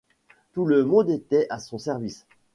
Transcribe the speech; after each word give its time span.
Tout 0.53 0.65
le 0.65 0.83
monde 0.83 1.11
était 1.11 1.45
à 1.51 1.59
son 1.59 1.77
service. 1.77 2.25